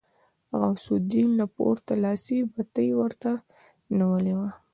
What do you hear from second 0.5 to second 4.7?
غوث الدين له پورته لاسي بتۍ ورته نيولې وه.